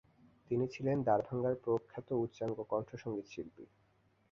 তিনি 0.47 0.65
ছিলেন 0.73 0.97
দ্বারভাঙার 1.03 1.55
প্রখ্যাত 1.63 2.07
উচ্চাঙ্গ 2.23 2.57
কণ্ঠসঙ্গীতশিল্পী। 2.71 3.63